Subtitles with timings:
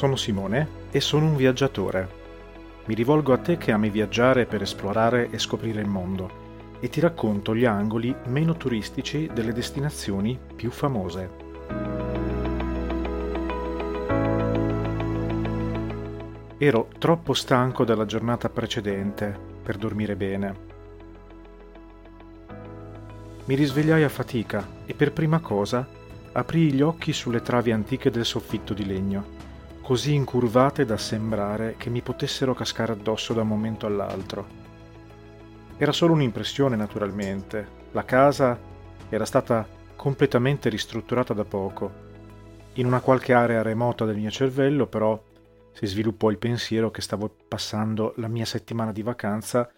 [0.00, 2.08] sono Simone e sono un viaggiatore.
[2.86, 7.00] Mi rivolgo a te che ami viaggiare per esplorare e scoprire il mondo e ti
[7.00, 11.30] racconto gli angoli meno turistici delle destinazioni più famose.
[16.56, 20.54] Ero troppo stanco dalla giornata precedente per dormire bene.
[23.44, 25.86] Mi risvegliai a fatica e per prima cosa
[26.32, 29.39] aprii gli occhi sulle travi antiche del soffitto di legno
[29.82, 34.46] così incurvate da sembrare che mi potessero cascare addosso da un momento all'altro.
[35.76, 37.78] Era solo un'impressione, naturalmente.
[37.92, 38.58] La casa
[39.08, 42.08] era stata completamente ristrutturata da poco.
[42.74, 45.20] In una qualche area remota del mio cervello, però,
[45.72, 49.70] si sviluppò il pensiero che stavo passando la mia settimana di vacanza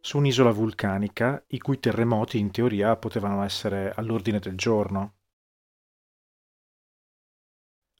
[0.00, 5.17] su un'isola vulcanica i cui terremoti in teoria potevano essere all'ordine del giorno.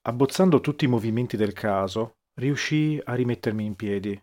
[0.09, 4.19] Abbozzando tutti i movimenti del caso, riuscii a rimettermi in piedi.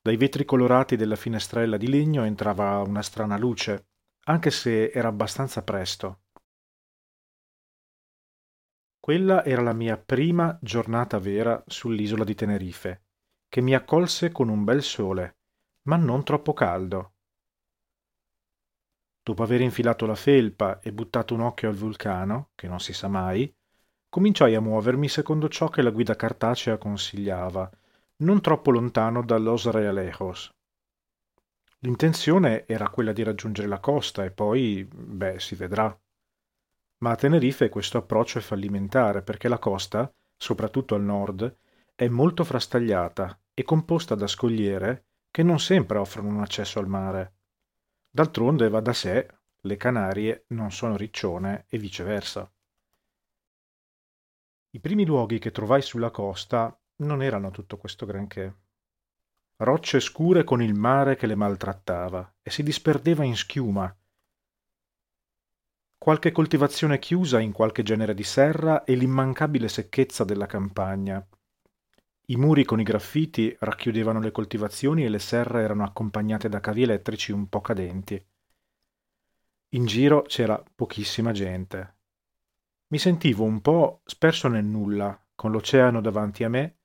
[0.00, 3.90] Dai vetri colorati della finestrella di legno entrava una strana luce,
[4.24, 6.22] anche se era abbastanza presto.
[8.98, 13.04] Quella era la mia prima giornata vera sull'isola di Tenerife,
[13.46, 15.36] che mi accolse con un bel sole,
[15.82, 17.14] ma non troppo caldo.
[19.22, 23.06] Dopo aver infilato la felpa e buttato un occhio al vulcano, che non si sa
[23.06, 23.48] mai,
[24.12, 27.70] cominciai a muovermi secondo ciò che la guida cartacea consigliava,
[28.16, 30.50] non troppo lontano da Los Realejos.
[31.78, 35.98] L'intenzione era quella di raggiungere la costa e poi, beh, si vedrà.
[36.98, 41.56] Ma a Tenerife questo approccio è fallimentare perché la costa, soprattutto al nord,
[41.94, 47.32] è molto frastagliata e composta da scogliere che non sempre offrono un accesso al mare.
[48.10, 49.26] D'altronde va da sé,
[49.62, 52.46] le Canarie non sono riccione e viceversa.
[54.74, 58.54] I primi luoghi che trovai sulla costa non erano tutto questo granché.
[59.56, 63.94] Rocce scure con il mare che le maltrattava e si disperdeva in schiuma.
[65.98, 71.22] Qualche coltivazione chiusa in qualche genere di serra e l'immancabile secchezza della campagna.
[72.28, 76.84] I muri con i graffiti racchiudevano le coltivazioni e le serre erano accompagnate da cavi
[76.84, 78.24] elettrici un po' cadenti.
[79.74, 82.00] In giro c'era pochissima gente
[82.92, 86.76] mi sentivo un po sperso nel nulla, con l'oceano davanti a me,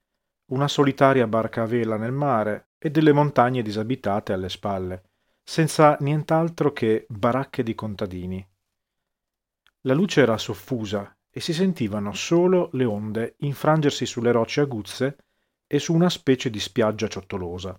[0.52, 5.04] una solitaria barca a vela nel mare e delle montagne disabitate alle spalle,
[5.44, 8.48] senza nient'altro che baracche di contadini.
[9.82, 15.18] La luce era soffusa e si sentivano solo le onde infrangersi sulle rocce aguzze
[15.68, 17.78] e su una specie di spiaggia ciottolosa.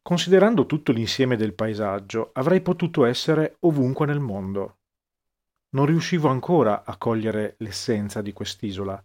[0.00, 4.77] Considerando tutto l'insieme del paesaggio, avrei potuto essere ovunque nel mondo,
[5.70, 9.02] non riuscivo ancora a cogliere l'essenza di quest'isola.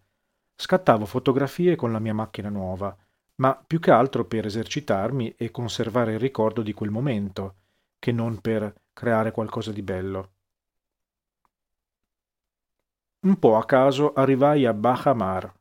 [0.56, 2.96] Scattavo fotografie con la mia macchina nuova,
[3.36, 7.56] ma più che altro per esercitarmi e conservare il ricordo di quel momento,
[8.00, 10.32] che non per creare qualcosa di bello.
[13.22, 15.52] Un po' a caso arrivai a Baja Mar,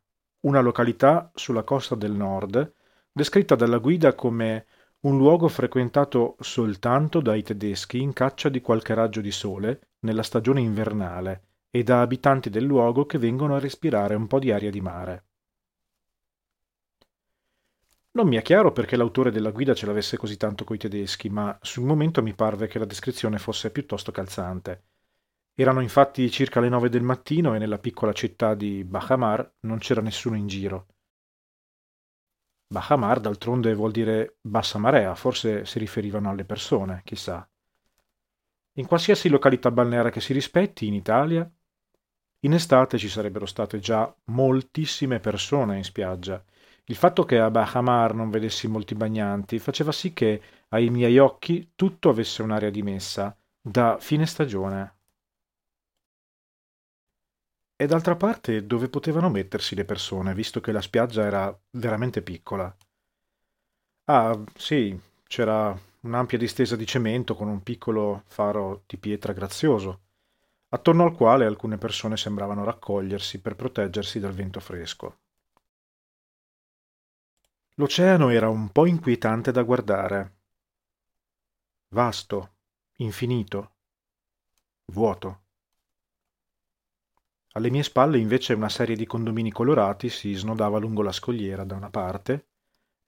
[0.41, 2.75] una località sulla costa del nord,
[3.11, 4.67] descritta dalla guida come
[5.01, 10.61] un luogo frequentato soltanto dai tedeschi in caccia di qualche raggio di sole nella stagione
[10.61, 14.81] invernale e da abitanti del luogo che vengono a respirare un po' di aria di
[14.81, 15.25] mare.
[18.13, 21.57] Non mi è chiaro perché l'autore della guida ce l'avesse così tanto coi tedeschi, ma
[21.63, 24.85] sul momento mi parve che la descrizione fosse piuttosto calzante.
[25.55, 30.03] Erano infatti circa le nove del mattino e nella piccola città di Bajamar non c'era
[30.03, 30.87] nessuno in giro.
[32.67, 37.47] Bajamar d'altronde vuol dire bassa marea, forse si riferivano alle persone, chissà.
[38.77, 41.51] In qualsiasi località balneare che si rispetti in Italia,
[42.41, 46.43] in estate ci sarebbero state già moltissime persone in spiaggia.
[46.85, 51.73] Il fatto che a Bahamar non vedessi molti bagnanti faceva sì che ai miei occhi
[51.75, 54.97] tutto avesse un'aria dimessa, da fine stagione.
[57.77, 62.75] E d'altra parte dove potevano mettersi le persone, visto che la spiaggia era veramente piccola?
[64.05, 70.01] Ah, sì, c'era un'ampia distesa di cemento con un piccolo faro di pietra grazioso,
[70.69, 75.19] attorno al quale alcune persone sembravano raccogliersi per proteggersi dal vento fresco.
[77.77, 80.37] L'oceano era un po' inquietante da guardare.
[81.89, 82.55] Vasto,
[82.97, 83.75] infinito,
[84.87, 85.41] vuoto.
[87.53, 91.75] Alle mie spalle invece una serie di condomini colorati si snodava lungo la scogliera da
[91.75, 92.47] una parte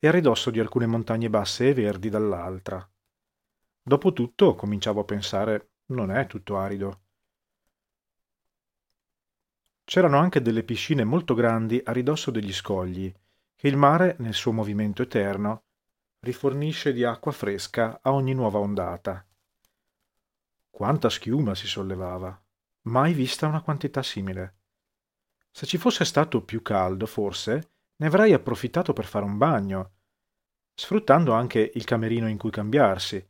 [0.05, 2.87] e a ridosso di alcune montagne basse e verdi dall'altra.
[3.83, 7.01] Dopotutto, cominciavo a pensare, non è tutto arido.
[9.83, 13.11] C'erano anche delle piscine molto grandi a ridosso degli scogli,
[13.57, 15.63] che il mare, nel suo movimento eterno,
[16.19, 19.27] rifornisce di acqua fresca a ogni nuova ondata.
[20.69, 22.39] Quanta schiuma si sollevava!
[22.89, 24.57] Mai vista una quantità simile.
[25.51, 29.93] Se ci fosse stato più caldo, forse, ne avrei approfittato per fare un bagno,
[30.75, 33.25] sfruttando anche il camerino in cui cambiarsi,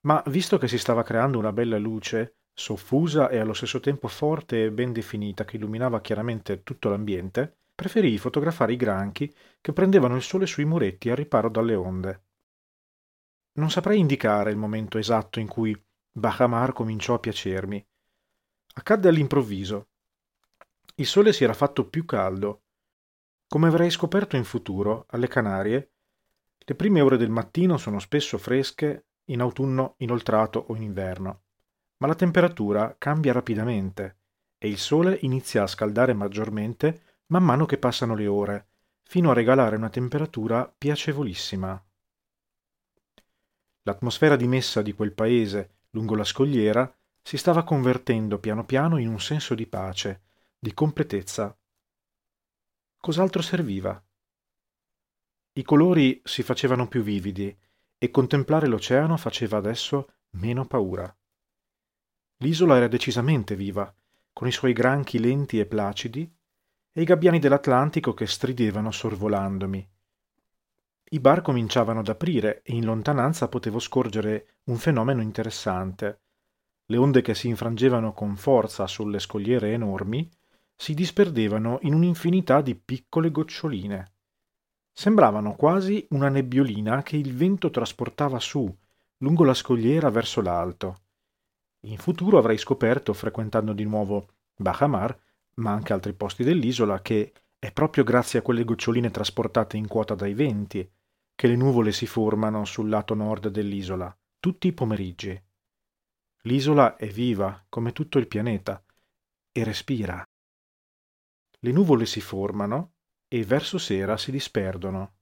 [0.00, 4.64] ma visto che si stava creando una bella luce, soffusa e allo stesso tempo forte
[4.64, 10.22] e ben definita che illuminava chiaramente tutto l'ambiente, preferii fotografare i granchi che prendevano il
[10.22, 12.22] sole sui muretti a riparo dalle onde.
[13.52, 15.78] Non saprei indicare il momento esatto in cui
[16.10, 17.86] Bahamar cominciò a piacermi.
[18.74, 19.88] Accadde all'improvviso.
[20.94, 22.62] Il sole si era fatto più caldo.
[23.46, 25.95] Come avrei scoperto in futuro, alle Canarie,
[26.68, 31.42] le prime ore del mattino sono spesso fresche, in autunno inoltrato o in inverno,
[31.98, 34.16] ma la temperatura cambia rapidamente
[34.58, 38.68] e il sole inizia a scaldare maggiormente man mano che passano le ore,
[39.02, 41.80] fino a regalare una temperatura piacevolissima.
[43.82, 46.92] L'atmosfera dimessa di quel paese, lungo la scogliera,
[47.22, 50.22] si stava convertendo piano piano in un senso di pace,
[50.58, 51.56] di completezza.
[52.98, 54.04] Cos'altro serviva?
[55.58, 57.56] I colori si facevano più vividi
[57.96, 61.10] e contemplare l'oceano faceva adesso meno paura.
[62.40, 63.90] L'isola era decisamente viva,
[64.34, 66.30] con i suoi granchi lenti e placidi
[66.92, 69.88] e i gabbiani dell'Atlantico che stridevano sorvolandomi.
[71.08, 76.20] I bar cominciavano ad aprire e in lontananza potevo scorgere un fenomeno interessante.
[76.84, 80.30] Le onde che si infrangevano con forza sulle scogliere enormi
[80.74, 84.15] si disperdevano in un'infinità di piccole goccioline.
[84.98, 88.74] Sembravano quasi una nebbiolina che il vento trasportava su,
[89.18, 91.02] lungo la scogliera verso l'alto.
[91.80, 94.26] In futuro avrei scoperto, frequentando di nuovo
[94.56, 95.14] Bahamar,
[95.56, 100.14] ma anche altri posti dell'isola, che è proprio grazie a quelle goccioline trasportate in quota
[100.14, 100.90] dai venti
[101.34, 105.38] che le nuvole si formano sul lato nord dell'isola, tutti i pomeriggi.
[106.44, 108.82] L'isola è viva, come tutto il pianeta,
[109.52, 110.26] e respira.
[111.58, 112.92] Le nuvole si formano
[113.28, 115.14] e verso sera si disperdono.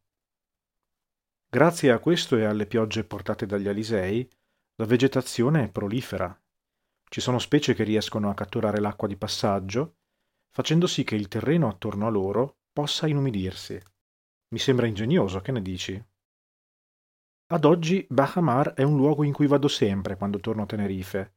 [1.48, 4.28] Grazie a questo e alle piogge portate dagli Alisei,
[4.76, 6.36] la vegetazione è prolifera.
[7.08, 9.96] Ci sono specie che riescono a catturare l'acqua di passaggio,
[10.50, 13.80] facendo sì che il terreno attorno a loro possa inumidirsi.
[14.48, 16.04] Mi sembra ingegnoso, che ne dici?
[17.46, 21.34] Ad oggi Bahamar è un luogo in cui vado sempre quando torno a Tenerife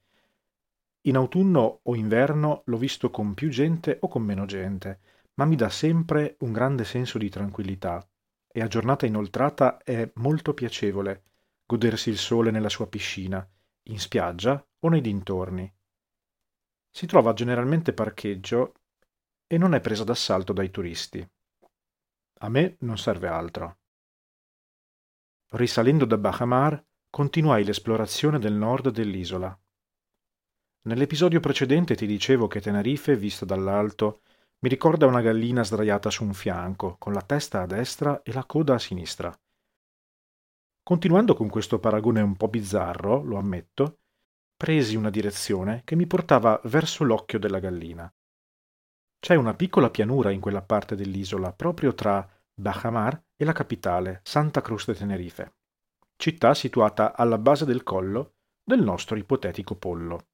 [1.08, 5.00] in autunno o inverno l'ho visto con più gente o con meno gente,
[5.38, 8.08] ma mi dà sempre un grande senso di tranquillità
[8.48, 11.24] e a giornata inoltrata è molto piacevole
[11.66, 13.48] godersi il sole nella sua piscina,
[13.84, 15.72] in spiaggia o nei dintorni.
[16.90, 18.74] Si trova generalmente parcheggio
[19.46, 21.30] e non è presa d'assalto dai turisti.
[22.40, 23.80] A me non serve altro.
[25.52, 29.58] Risalendo da Bahamar, continuai l'esplorazione del nord dell'isola.
[30.84, 34.22] Nell'episodio precedente ti dicevo che Tenerife, vista dall'alto,
[34.60, 38.44] mi ricorda una gallina sdraiata su un fianco, con la testa a destra e la
[38.46, 39.32] coda a sinistra.
[40.82, 44.00] Continuando con questo paragone un po' bizzarro, lo ammetto,
[44.56, 48.12] presi una direzione che mi portava verso l'occhio della gallina.
[49.20, 52.28] C'è una piccola pianura in quella parte dell'isola, proprio tra
[52.60, 55.58] Bajamar e la capitale, Santa Cruz de Tenerife,
[56.16, 60.30] città situata alla base del collo del nostro ipotetico pollo.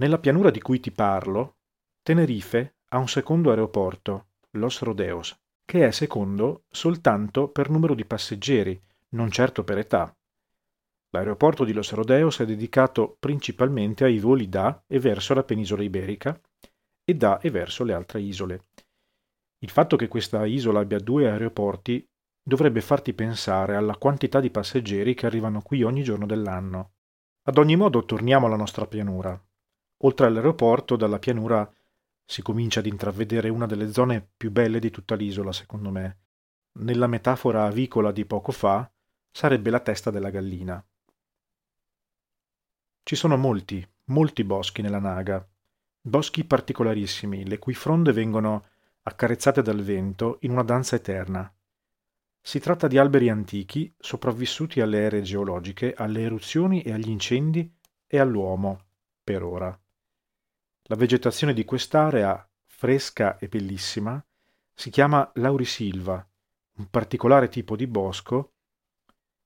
[0.00, 1.58] Nella pianura di cui ti parlo,
[2.02, 8.80] Tenerife ha un secondo aeroporto, Los Rodeos, che è secondo soltanto per numero di passeggeri,
[9.10, 10.14] non certo per età.
[11.10, 16.38] L'aeroporto di Los Rodeos è dedicato principalmente ai voli da e verso la penisola iberica
[17.04, 18.66] e da e verso le altre isole.
[19.60, 22.06] Il fatto che questa isola abbia due aeroporti
[22.42, 26.92] dovrebbe farti pensare alla quantità di passeggeri che arrivano qui ogni giorno dell'anno.
[27.42, 29.38] Ad ogni modo torniamo alla nostra pianura.
[30.02, 31.70] Oltre all'aeroporto, dalla pianura
[32.30, 36.18] si comincia ad intravedere una delle zone più belle di tutta l'isola, secondo me.
[36.72, 38.88] Nella metafora avicola di poco fa,
[39.30, 40.86] sarebbe la testa della gallina.
[43.02, 45.42] Ci sono molti, molti boschi nella Naga,
[46.02, 48.66] boschi particolarissimi, le cui fronde vengono
[49.04, 51.50] accarezzate dal vento in una danza eterna.
[52.42, 57.74] Si tratta di alberi antichi, sopravvissuti alle ere geologiche, alle eruzioni e agli incendi
[58.06, 58.84] e all'uomo,
[59.24, 59.80] per ora.
[60.90, 64.24] La vegetazione di quest'area, fresca e bellissima,
[64.72, 66.26] si chiama laurisilva,
[66.78, 68.54] un particolare tipo di bosco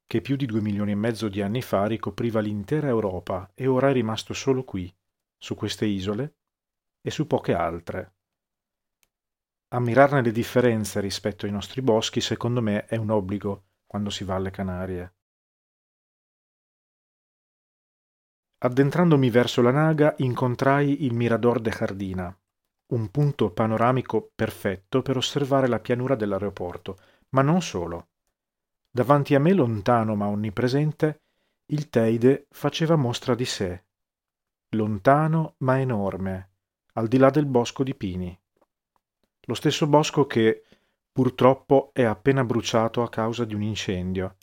[0.07, 3.91] che più di due milioni e mezzo di anni fa ricopriva l'intera Europa e ora
[3.91, 4.95] è rimasto solo qui,
[5.37, 6.35] su queste isole
[7.01, 8.15] e su poche altre,
[9.71, 14.37] ammirarne le differenze rispetto ai nostri boschi, secondo me, è un obbligo quando si va
[14.37, 15.15] alle Canarie.
[18.65, 22.41] Addentrandomi verso la naga, incontrai il Mirador de Jardina,
[22.93, 26.97] un punto panoramico perfetto per osservare la pianura dell'aeroporto,
[27.31, 28.11] ma non solo.
[28.89, 31.23] Davanti a me, lontano ma onnipresente,
[31.73, 33.85] il Teide faceva mostra di sé,
[34.77, 36.51] lontano ma enorme,
[36.93, 38.41] al di là del bosco di pini.
[39.41, 40.63] Lo stesso bosco che,
[41.11, 44.37] purtroppo, è appena bruciato a causa di un incendio.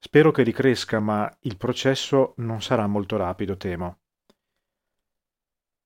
[0.00, 3.98] Spero che ricresca, ma il processo non sarà molto rapido, temo.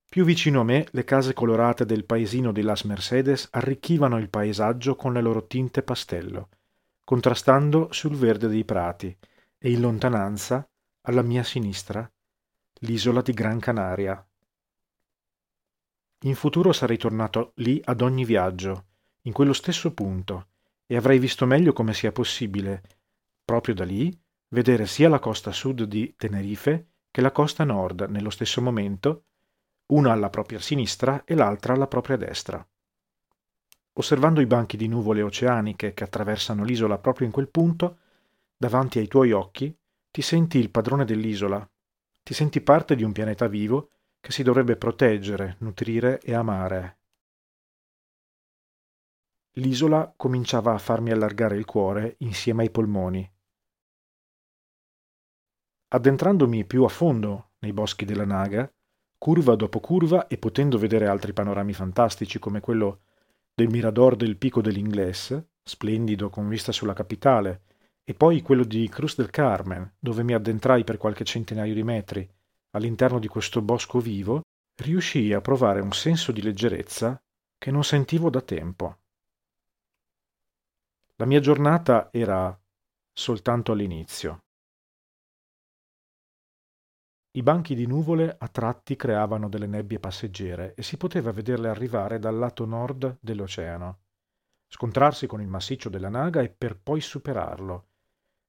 [0.07, 4.95] Più vicino a me le case colorate del paesino di Las Mercedes arricchivano il paesaggio
[4.95, 6.51] con le loro tinte pastello,
[7.03, 9.17] contrastando sul verde dei prati
[9.57, 10.69] e in lontananza,
[11.05, 12.09] alla mia sinistra,
[12.81, 14.23] l'isola di Gran Canaria.
[16.25, 18.85] In futuro sarei tornato lì ad ogni viaggio,
[19.23, 20.49] in quello stesso punto,
[20.87, 22.83] e avrei visto meglio come sia possibile,
[23.53, 24.19] proprio da lì,
[24.49, 29.25] vedere sia la costa sud di Tenerife che la costa nord nello stesso momento
[29.89, 32.67] una alla propria sinistra e l'altra alla propria destra.
[33.93, 37.99] Osservando i banchi di nuvole oceaniche che attraversano l'isola proprio in quel punto,
[38.57, 39.77] davanti ai tuoi occhi,
[40.11, 41.71] ti senti il padrone dell'isola,
[42.23, 47.01] ti senti parte di un pianeta vivo che si dovrebbe proteggere, nutrire e amare.
[49.57, 53.32] L'isola cominciava a farmi allargare il cuore insieme ai polmoni.
[55.95, 58.71] Addentrandomi più a fondo nei boschi della Naga,
[59.19, 63.01] curva dopo curva e potendo vedere altri panorami fantastici come quello
[63.55, 67.65] del Mirador del Pico dell'Ingles, splendido con vista sulla capitale,
[68.05, 72.27] e poi quello di Cruz del Carmen, dove mi addentrai per qualche centinaio di metri,
[72.71, 74.41] all'interno di questo bosco vivo,
[74.83, 77.23] riuscii a provare un senso di leggerezza
[77.59, 78.97] che non sentivo da tempo.
[81.17, 82.59] La mia giornata era
[83.13, 84.42] soltanto all'inizio.
[87.35, 92.19] I banchi di nuvole a tratti creavano delle nebbie passeggere e si poteva vederle arrivare
[92.19, 94.01] dal lato nord dell'oceano,
[94.69, 97.87] scontrarsi con il massiccio della Naga e per poi superarlo,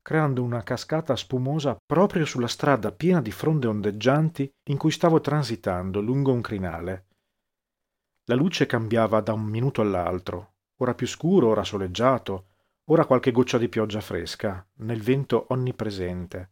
[0.02, 6.02] creando una cascata spumosa proprio sulla strada piena di fronde ondeggianti in cui stavo transitando
[6.02, 7.06] lungo un crinale.
[8.26, 12.48] La luce cambiava da un minuto all'altro, ora più scuro, ora soleggiato,
[12.88, 16.52] ora qualche goccia di pioggia fresca, nel vento onnipresente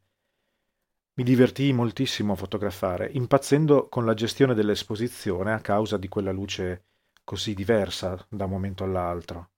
[1.22, 6.86] mi divertii moltissimo a fotografare, impazzendo con la gestione dell'esposizione a causa di quella luce
[7.24, 9.52] così diversa da un momento all'altro.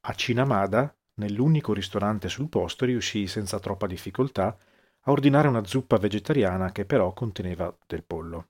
[0.00, 4.58] A Cinamada, nell'unico ristorante sul posto, riuscii senza troppa difficoltà
[5.00, 8.48] a ordinare una zuppa vegetariana che però conteneva del pollo.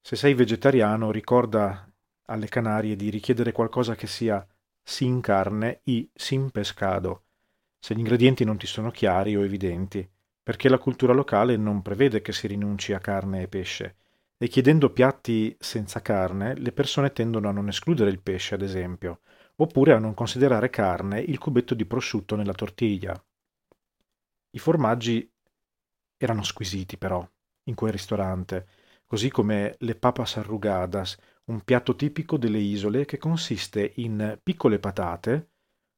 [0.00, 1.88] Se sei vegetariano, ricorda
[2.24, 4.44] alle Canarie di richiedere qualcosa che sia
[4.82, 7.23] sin carne y sin pescado,
[7.84, 10.10] se gli ingredienti non ti sono chiari o evidenti,
[10.42, 13.96] perché la cultura locale non prevede che si rinunci a carne e pesce,
[14.38, 19.20] e chiedendo piatti senza carne le persone tendono a non escludere il pesce, ad esempio,
[19.56, 23.22] oppure a non considerare carne il cubetto di prosciutto nella tortiglia.
[24.52, 25.30] I formaggi
[26.16, 27.22] erano squisiti però,
[27.64, 28.66] in quel ristorante,
[29.04, 35.50] così come le papas arrugadas, un piatto tipico delle isole che consiste in piccole patate,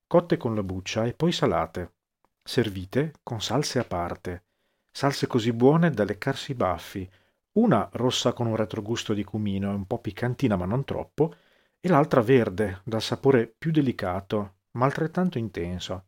[0.07, 1.95] cotte con la buccia e poi salate,
[2.43, 4.45] servite con salse a parte,
[4.91, 7.09] salse così buone da leccarsi i baffi,
[7.53, 11.35] una rossa con un retrogusto di cumino e un po' piccantina ma non troppo,
[11.81, 16.05] e l'altra verde, dal sapore più delicato, ma altrettanto intenso.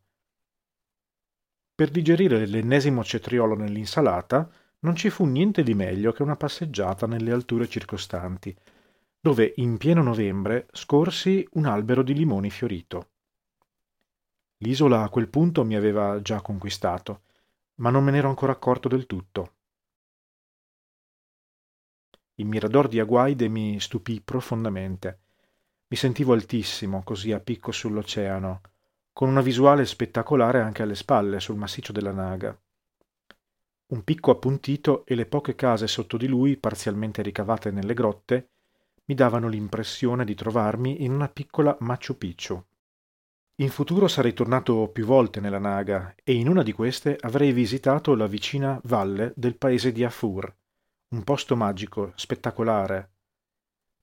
[1.75, 7.31] Per digerire l'ennesimo cetriolo nell'insalata non ci fu niente di meglio che una passeggiata nelle
[7.31, 8.55] alture circostanti,
[9.19, 13.11] dove in pieno novembre scorsi un albero di limoni fiorito.
[14.61, 17.21] L'isola a quel punto mi aveva già conquistato,
[17.75, 19.53] ma non me n'ero ancora accorto del tutto.
[22.35, 25.19] Il mirador di Aguaide mi stupì profondamente.
[25.87, 28.61] Mi sentivo altissimo, così a picco sull'oceano,
[29.13, 32.57] con una visuale spettacolare anche alle spalle, sul massiccio della Naga.
[33.87, 38.49] Un picco appuntito e le poche case sotto di lui, parzialmente ricavate nelle grotte,
[39.05, 42.63] mi davano l'impressione di trovarmi in una piccola Machu Picchu.
[43.59, 48.15] In futuro sarei tornato più volte nella Naga e in una di queste avrei visitato
[48.15, 50.55] la vicina valle del paese di Afur,
[51.09, 53.11] un posto magico, spettacolare,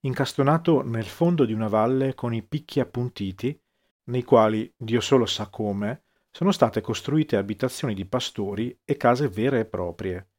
[0.01, 3.59] incastonato nel fondo di una valle con i picchi appuntiti,
[4.05, 9.61] nei quali, Dio solo sa come, sono state costruite abitazioni di pastori e case vere
[9.61, 10.33] e proprie.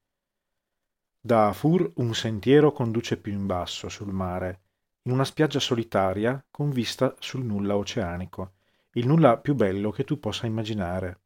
[1.20, 4.62] Da Afur un sentiero conduce più in basso, sul mare,
[5.08, 8.52] in una spiaggia solitaria con vista sul nulla oceanico,
[8.98, 11.22] il nulla più bello che tu possa immaginare.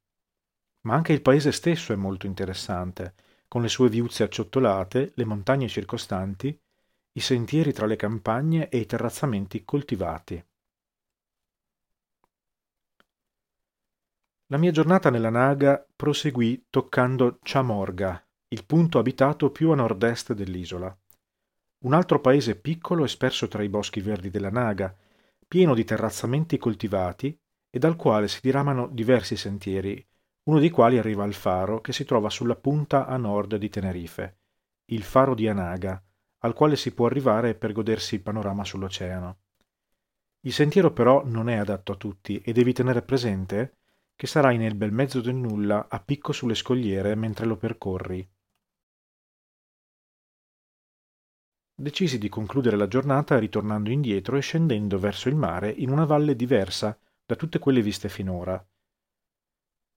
[0.82, 3.16] Ma anche il paese stesso è molto interessante,
[3.48, 6.58] con le sue viuzze acciottolate, le montagne circostanti,
[7.14, 10.46] i sentieri tra le campagne e i terrazzamenti coltivati.
[14.48, 20.94] La mia giornata nella Naga proseguì toccando Chamorga, il punto abitato più a nord-est dell'isola.
[21.86, 24.94] Un altro paese piccolo e sperso tra i boschi verdi della Naga,
[25.48, 27.41] pieno di terrazzamenti coltivati
[27.72, 30.06] e dal quale si diramano diversi sentieri,
[30.44, 34.40] uno dei quali arriva al faro che si trova sulla punta a nord di Tenerife,
[34.92, 36.04] il faro di Anaga,
[36.40, 39.40] al quale si può arrivare per godersi il panorama sull'oceano.
[40.42, 43.78] Il sentiero però non è adatto a tutti e devi tenere presente
[44.16, 48.28] che sarai nel bel mezzo del nulla a picco sulle scogliere mentre lo percorri.
[51.74, 56.36] Decisi di concludere la giornata ritornando indietro e scendendo verso il mare in una valle
[56.36, 57.00] diversa
[57.32, 58.62] da tutte quelle viste finora.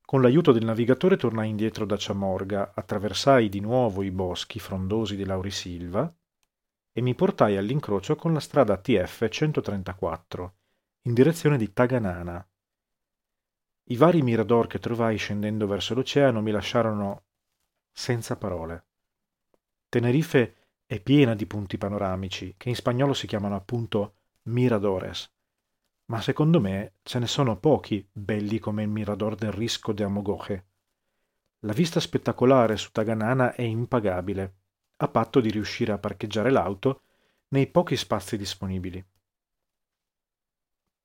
[0.05, 5.25] Con l'aiuto del navigatore tornai indietro da Ciamorga, attraversai di nuovo i boschi frondosi di
[5.25, 6.15] Laurisilva
[6.93, 10.55] e mi portai all'incrocio con la strada TF 134,
[11.03, 12.49] in direzione di Taganana.
[13.87, 17.25] I vari mirador che trovai scendendo verso l'oceano mi lasciarono
[17.91, 18.85] senza parole.
[19.89, 25.34] Tenerife è piena di punti panoramici, che in spagnolo si chiamano appunto miradores,
[26.07, 30.67] ma secondo me ce ne sono pochi belli come il mirador del Risco de Amogoje.
[31.61, 34.55] La vista spettacolare su Taganana è impagabile,
[34.97, 37.03] a patto di riuscire a parcheggiare l'auto
[37.49, 39.03] nei pochi spazi disponibili.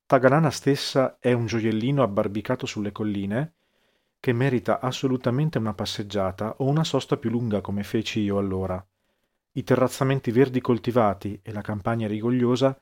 [0.04, 3.54] Taganana stessa è un gioiellino abbarbicato sulle colline
[4.20, 8.84] che merita assolutamente una passeggiata o una sosta più lunga come feci io allora.
[9.52, 12.78] I terrazzamenti verdi coltivati e la campagna rigogliosa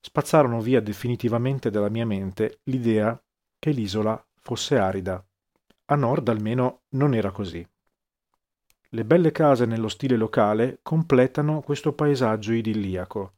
[0.00, 3.20] spazzarono via definitivamente dalla mia mente l'idea
[3.58, 5.24] che l'isola fosse arida.
[5.86, 7.66] A nord almeno non era così.
[8.92, 13.34] Le belle case nello stile locale completano questo paesaggio idilliaco.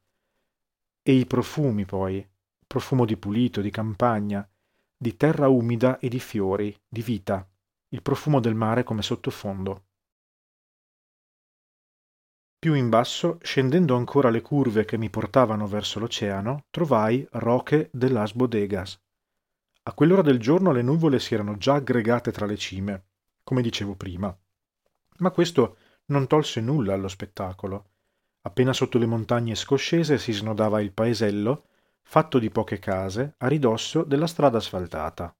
[1.03, 2.27] E i profumi poi,
[2.66, 4.48] profumo di pulito, di campagna,
[4.96, 7.46] di terra umida e di fiori, di vita,
[7.88, 9.85] il profumo del mare come sottofondo.
[12.62, 18.09] Più in basso, scendendo ancora le curve che mi portavano verso l'oceano, trovai Roche de
[18.09, 19.01] las Bodegas.
[19.83, 23.07] A quell'ora del giorno le nuvole si erano già aggregate tra le cime,
[23.42, 24.33] come dicevo prima.
[25.18, 27.90] Ma questo non tolse nulla allo spettacolo.
[28.42, 31.64] Appena sotto le montagne scoscese si snodava il paesello
[32.01, 35.37] fatto di poche case, a ridosso della strada asfaltata.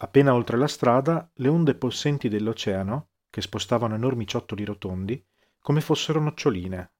[0.00, 5.24] Appena oltre la strada, le onde possenti dell'oceano, che spostavano enormi ciottoli rotondi,
[5.60, 6.92] come fossero noccioline.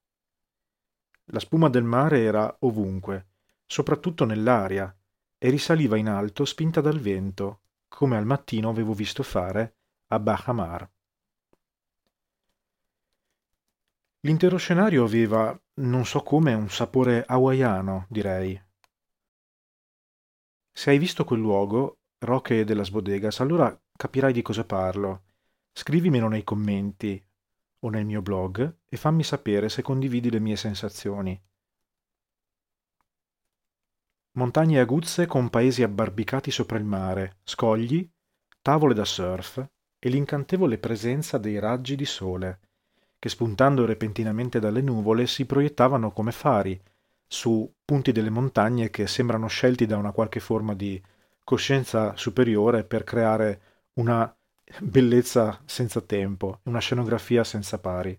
[1.26, 3.28] La spuma del mare era ovunque,
[3.66, 4.94] soprattutto nell'aria,
[5.38, 9.76] e risaliva in alto spinta dal vento, come al mattino avevo visto fare
[10.08, 10.90] a Bahamar.
[14.20, 18.60] L'intero scenario aveva, non so come, un sapore hawaiano, direi,
[20.72, 25.24] se hai visto quel luogo, Roche della Sbodegas, allora capirai di cosa parlo.
[25.72, 27.22] Scrivimelo nei commenti
[27.80, 31.40] o nel mio blog e fammi sapere se condividi le mie sensazioni.
[34.32, 38.08] Montagne aguzze con paesi abbarbicati sopra il mare, scogli,
[38.62, 39.66] tavole da surf
[39.98, 42.60] e l'incantevole presenza dei raggi di sole,
[43.18, 46.80] che spuntando repentinamente dalle nuvole si proiettavano come fari
[47.26, 51.00] su punti delle montagne che sembrano scelti da una qualche forma di
[51.44, 53.60] coscienza superiore per creare
[53.94, 54.32] una
[54.78, 58.18] bellezza senza tempo, una scenografia senza pari.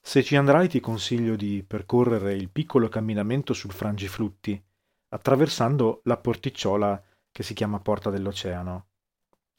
[0.00, 4.60] Se ci andrai ti consiglio di percorrere il piccolo camminamento sul Frangiflutti,
[5.08, 8.86] attraversando la porticciola che si chiama Porta dell'Oceano,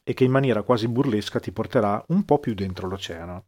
[0.03, 3.45] e che in maniera quasi burlesca ti porterà un po' più dentro l'oceano.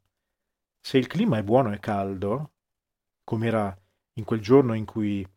[0.79, 2.51] Se il clima è buono e caldo,
[3.23, 3.77] come era
[4.13, 5.27] in quel giorno in cui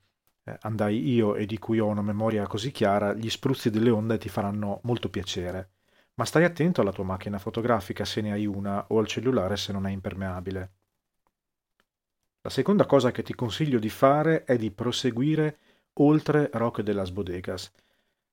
[0.45, 4.19] eh, andai io e di cui ho una memoria così chiara, gli spruzzi delle onde
[4.19, 5.71] ti faranno molto piacere.
[6.17, 9.73] Ma stai attento alla tua macchina fotografica se ne hai una o al cellulare se
[9.73, 10.73] non è impermeabile.
[12.41, 15.59] La seconda cosa che ti consiglio di fare è di proseguire
[15.95, 17.73] oltre Roque de las Bodegas,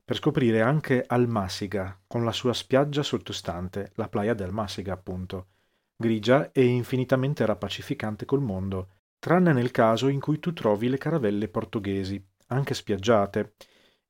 [0.06, 5.48] per scoprire anche Almasiga, con la sua spiaggia sottostante, la Playa del Masiga appunto,
[5.96, 11.48] grigia e infinitamente rappacificante col mondo, tranne nel caso in cui tu trovi le caravelle
[11.48, 13.54] portoghesi, anche spiaggiate.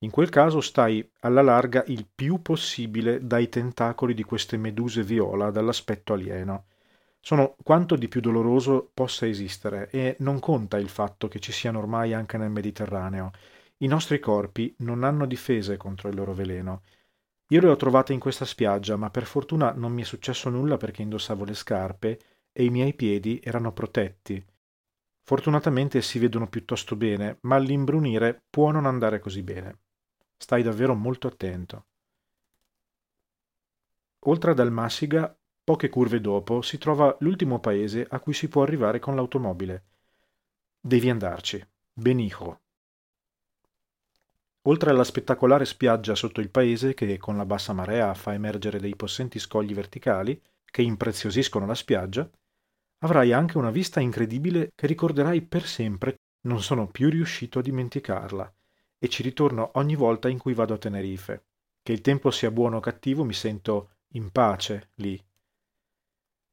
[0.03, 5.49] In quel caso stai alla larga il più possibile dai tentacoli di queste meduse viola
[5.49, 6.65] dall'aspetto alieno.
[7.21, 11.79] sono quanto di più doloroso possa esistere e non conta il fatto che ci siano
[11.79, 13.31] ormai anche nel Mediterraneo.
[13.77, 16.83] I nostri corpi non hanno difese contro il loro veleno.
[17.51, 20.75] Io le ho trovate in questa spiaggia, ma per fortuna non mi è successo nulla
[20.75, 22.19] perché indossavo le scarpe
[22.51, 24.45] e i miei piedi erano protetti.
[25.23, 29.82] Fortunatamente si vedono piuttosto bene, ma all'imbrunire può non andare così bene.
[30.43, 31.85] Stai davvero molto attento.
[34.25, 38.99] Oltre ad Almassiga, poche curve dopo, si trova l'ultimo paese a cui si può arrivare
[38.99, 39.83] con l'automobile.
[40.81, 41.65] Devi andarci.
[41.93, 42.59] Benijo.
[44.63, 48.97] Oltre alla spettacolare spiaggia sotto il paese che con la bassa marea fa emergere dei
[48.97, 52.29] possenti scogli verticali che impreziosiscono la spiaggia,
[52.97, 56.17] avrai anche una vista incredibile che ricorderai per sempre.
[56.41, 58.53] Non sono più riuscito a dimenticarla
[59.03, 61.47] e ci ritorno ogni volta in cui vado a Tenerife.
[61.83, 65.21] Che il tempo sia buono o cattivo mi sento in pace lì.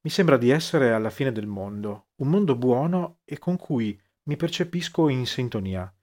[0.00, 4.34] Mi sembra di essere alla fine del mondo, un mondo buono e con cui mi
[4.34, 5.94] percepisco in sintonia.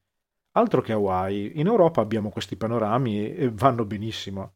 [0.52, 4.54] Altro che Hawaii, in Europa abbiamo questi panorami e vanno benissimo.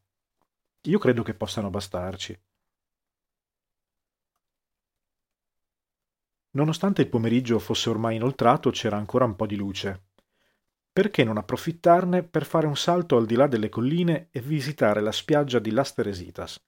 [0.83, 2.41] Io credo che possano bastarci.
[6.51, 10.10] Nonostante il pomeriggio fosse ormai inoltrato, c'era ancora un po' di luce.
[10.93, 15.13] Perché non approfittarne per fare un salto al di là delle colline e visitare la
[15.13, 16.61] spiaggia di Las Teresitas?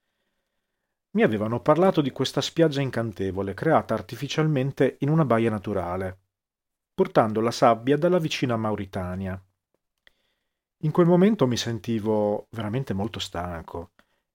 [1.11, 6.17] Mi avevano parlato di questa spiaggia incantevole, creata artificialmente in una baia naturale,
[6.93, 9.39] portando la sabbia dalla vicina Mauritania.
[10.77, 13.91] In quel momento mi sentivo veramente molto stanco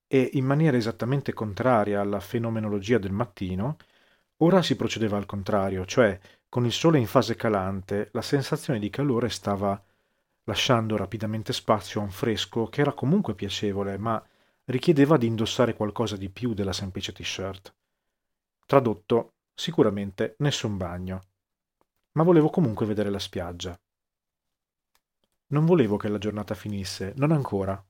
[0.07, 3.79] e, in maniera esattamente contraria alla fenomenologia del mattino,
[4.40, 8.88] Ora si procedeva al contrario, cioè con il sole in fase calante la sensazione di
[8.88, 9.83] calore stava
[10.44, 14.24] lasciando rapidamente spazio a un fresco che era comunque piacevole, ma
[14.66, 17.74] richiedeva di indossare qualcosa di più della semplice t-shirt.
[18.64, 21.22] Tradotto, sicuramente nessun bagno.
[22.12, 23.79] Ma volevo comunque vedere la spiaggia.
[25.48, 27.83] Non volevo che la giornata finisse, non ancora.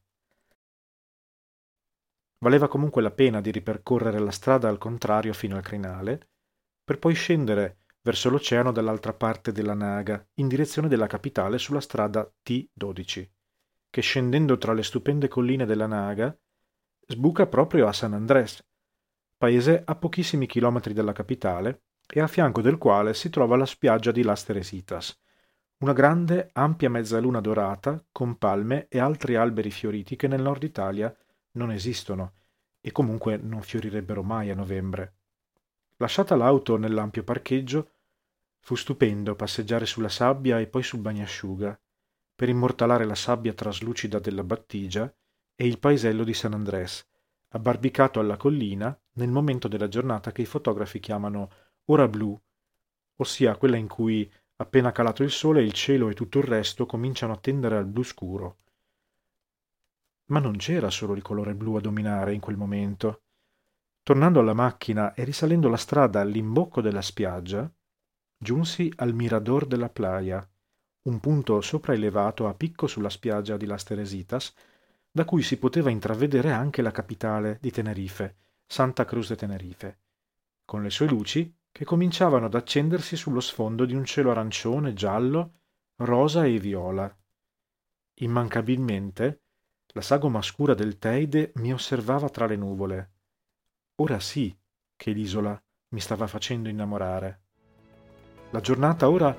[2.39, 6.29] Valeva comunque la pena di ripercorrere la strada al contrario fino al crinale
[6.88, 12.27] per poi scendere verso l'oceano dall'altra parte della Naga, in direzione della capitale sulla strada
[12.42, 13.29] T12,
[13.90, 16.35] che scendendo tra le stupende colline della Naga
[17.07, 18.66] sbuca proprio a San Andrés,
[19.37, 24.11] paese a pochissimi chilometri dalla capitale e a fianco del quale si trova la spiaggia
[24.11, 25.14] di Las Teresitas,
[25.81, 31.14] una grande, ampia mezzaluna dorata con palme e altri alberi fioriti che nel nord Italia
[31.59, 32.33] non esistono
[32.81, 35.18] e comunque non fiorirebbero mai a novembre.
[36.01, 37.91] Lasciata l'auto nell'ampio parcheggio,
[38.61, 41.79] fu stupendo passeggiare sulla sabbia e poi sul bagnasciuga,
[42.37, 45.13] per immortalare la sabbia traslucida della battigia
[45.57, 47.05] e il paesello di San Andrés,
[47.49, 51.51] abbarbicato alla collina nel momento della giornata che i fotografi chiamano
[51.87, 52.41] ora blu,
[53.17, 57.33] ossia quella in cui, appena calato il sole, il cielo e tutto il resto cominciano
[57.33, 58.59] a tendere al blu scuro.
[60.27, 63.23] Ma non c'era solo il colore blu a dominare in quel momento.
[64.09, 67.71] Tornando alla macchina e risalendo la strada all'imbocco della spiaggia,
[68.38, 70.49] giunsi al Mirador della Playa,
[71.03, 74.55] un punto sopraelevato a picco sulla spiaggia di Las Teresitas,
[75.11, 79.99] da cui si poteva intravedere anche la capitale di Tenerife, Santa Cruz de Tenerife,
[80.64, 85.53] con le sue luci che cominciavano ad accendersi sullo sfondo di un cielo arancione, giallo,
[85.97, 87.14] rosa e viola.
[88.21, 89.42] Immancabilmente,
[89.88, 93.11] la sagoma scura del Teide mi osservava tra le nuvole,
[94.01, 94.57] Ora sì
[94.95, 97.41] che l'isola mi stava facendo innamorare.
[98.51, 99.37] La giornata ora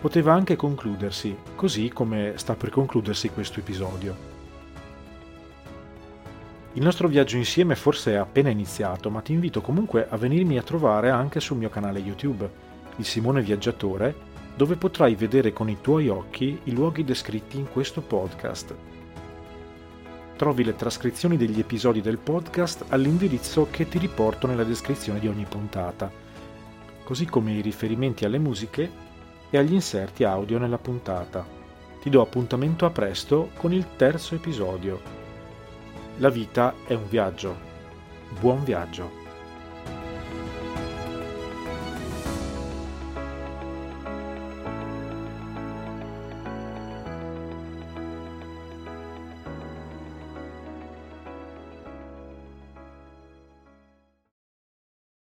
[0.00, 4.34] poteva anche concludersi, così come sta per concludersi questo episodio.
[6.74, 10.62] Il nostro viaggio insieme forse è appena iniziato, ma ti invito comunque a venirmi a
[10.62, 12.48] trovare anche sul mio canale YouTube,
[12.98, 14.14] il Simone Viaggiatore,
[14.54, 18.95] dove potrai vedere con i tuoi occhi i luoghi descritti in questo podcast
[20.36, 25.46] trovi le trascrizioni degli episodi del podcast all'indirizzo che ti riporto nella descrizione di ogni
[25.48, 26.10] puntata,
[27.02, 28.90] così come i riferimenti alle musiche
[29.50, 31.44] e agli inserti audio nella puntata.
[32.00, 35.00] Ti do appuntamento a presto con il terzo episodio.
[36.18, 37.56] La vita è un viaggio.
[38.38, 39.25] Buon viaggio!